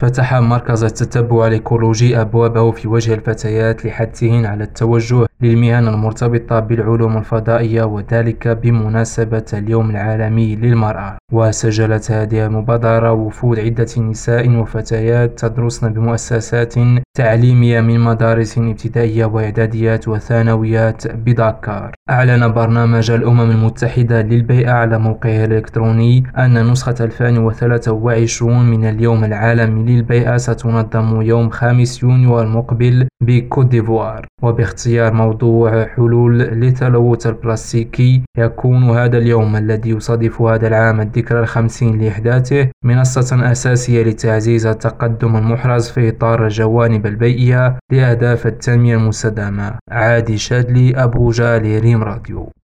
فتح 0.00 0.34
مركز 0.34 0.84
التتبع 0.84 1.46
الإيكولوجي 1.46 2.20
أبوابه 2.20 2.70
في 2.70 2.88
وجه 2.88 3.14
الفتيات 3.14 3.86
لحثهن 3.86 4.46
على 4.46 4.64
التوجه 4.64 5.26
للمهن 5.40 5.88
المرتبطة 5.88 6.60
بالعلوم 6.60 7.16
الفضائية 7.18 7.82
وذلك 7.82 8.48
بمناسبة 8.48 9.44
اليوم 9.52 9.90
العالمي 9.90 10.56
للمرأة. 10.56 11.19
وسجلت 11.32 12.10
هذه 12.10 12.46
المبادرة 12.46 13.12
وفود 13.12 13.58
عدة 13.58 13.88
نساء 13.98 14.56
وفتيات 14.56 15.38
تدرسن 15.38 15.92
بمؤسسات 15.92 16.74
تعليمية 17.14 17.80
من 17.80 18.00
مدارس 18.00 18.58
ابتدائية 18.58 19.24
وإعداديات 19.24 20.08
وثانويات 20.08 21.06
بدكار. 21.08 21.94
أعلن 22.10 22.52
برنامج 22.52 23.10
الأمم 23.10 23.50
المتحدة 23.50 24.22
للبيئة 24.22 24.70
على 24.70 24.98
موقعه 24.98 25.44
الإلكتروني 25.44 26.24
أن 26.38 26.70
نسخة 26.70 26.94
2023 27.00 28.70
من 28.70 28.84
اليوم 28.84 29.24
العالمي 29.24 29.92
للبيئة 29.92 30.36
ستنظم 30.36 31.22
يوم 31.22 31.50
5 31.50 32.06
يونيو 32.08 32.40
المقبل 32.40 33.08
بكوت 33.22 33.66
ديفوار. 33.66 34.26
وباختيار 34.42 35.12
موضوع 35.12 35.86
حلول 35.86 36.38
للتلوث 36.38 37.26
البلاستيكي 37.26 38.22
يكون 38.38 38.90
هذا 38.90 39.18
اليوم 39.18 39.56
الذي 39.56 39.90
يصادف 39.90 40.42
هذا 40.42 40.66
العام 40.66 41.00
الذكرى 41.20 41.40
الخمسين 41.40 41.98
لإحداثه 41.98 42.68
منصة 42.84 43.52
أساسية 43.52 44.02
لتعزيز 44.02 44.66
التقدم 44.66 45.36
المحرز 45.36 45.88
في 45.88 46.08
إطار 46.08 46.46
الجوانب 46.46 47.06
البيئية 47.06 47.78
لأهداف 47.92 48.46
التنمية 48.46 48.96
المستدامة. 48.96 49.78
عادي 49.90 50.38
شادلي 50.38 51.04
أبو 51.04 51.30
جالي 51.30 51.78
ريم 51.78 52.02
راديو. 52.02 52.50